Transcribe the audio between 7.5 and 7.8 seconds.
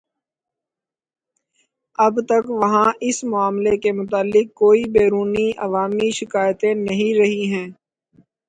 ہیں